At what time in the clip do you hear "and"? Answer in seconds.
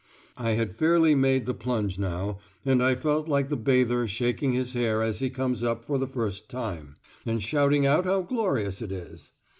2.65-2.81, 7.23-7.39